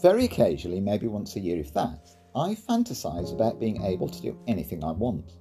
[0.00, 4.38] Very occasionally, maybe once a year if that, I fantasize about being able to do
[4.46, 5.32] anything I want.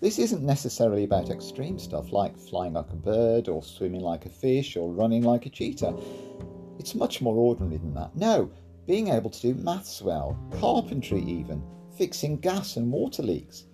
[0.00, 4.30] This isn't necessarily about extreme stuff like flying like a bird or swimming like a
[4.30, 5.94] fish or running like a cheetah.
[6.78, 8.16] It's much more ordinary than that.
[8.16, 8.50] No,
[8.86, 11.62] being able to do maths well, carpentry even,
[11.98, 13.66] fixing gas and water leaks,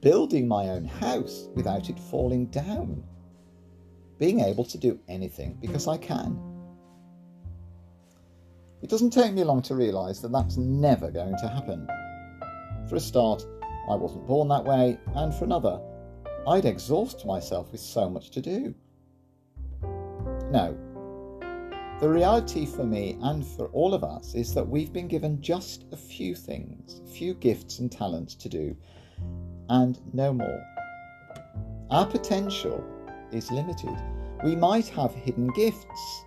[0.00, 3.02] building my own house without it falling down,
[4.20, 6.53] being able to do anything because I can.
[8.84, 11.88] It doesn't take me long to realise that that's never going to happen.
[12.86, 13.42] For a start,
[13.88, 15.80] I wasn't born that way, and for another,
[16.46, 18.74] I'd exhaust myself with so much to do.
[20.50, 20.76] No.
[21.98, 25.86] The reality for me and for all of us is that we've been given just
[25.90, 28.76] a few things, a few gifts and talents to do,
[29.70, 30.62] and no more.
[31.88, 32.84] Our potential
[33.32, 33.96] is limited.
[34.44, 36.24] We might have hidden gifts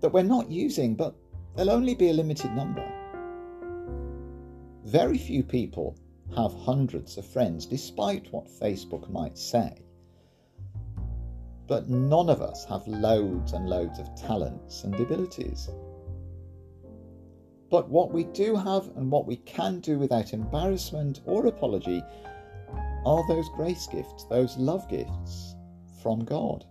[0.00, 1.14] that we're not using, but
[1.56, 2.84] there'll only be a limited number.
[4.84, 5.96] Very few people
[6.36, 9.82] have hundreds of friends, despite what Facebook might say.
[11.66, 15.68] But none of us have loads and loads of talents and abilities.
[17.70, 22.02] But what we do have and what we can do without embarrassment or apology
[23.04, 25.56] are those grace gifts, those love gifts
[26.02, 26.64] from God.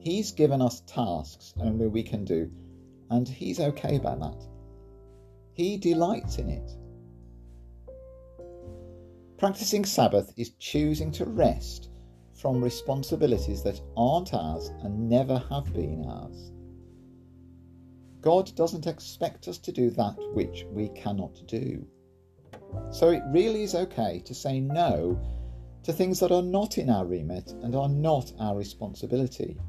[0.00, 2.50] He's given us tasks only we can do,
[3.14, 4.46] and He's okay about that.
[5.54, 6.70] He delights in it.
[9.38, 11.90] Practicing Sabbath is choosing to rest
[12.34, 16.50] from responsibilities that aren't ours and never have been ours.
[18.20, 21.86] God doesn't expect us to do that which we cannot do.
[22.90, 25.20] So it really is okay to say no
[25.84, 29.60] to things that are not in our remit and are not our responsibility.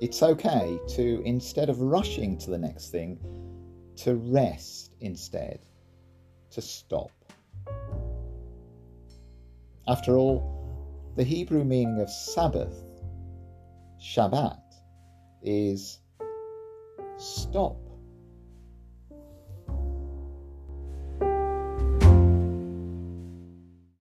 [0.00, 3.18] It's okay to, instead of rushing to the next thing,
[3.96, 5.60] to rest instead,
[6.50, 7.12] to stop.
[9.86, 12.84] After all, the Hebrew meaning of Sabbath,
[14.00, 14.60] Shabbat,
[15.42, 15.98] is
[17.16, 17.83] stop.